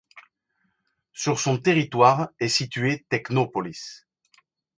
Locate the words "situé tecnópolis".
2.47-4.07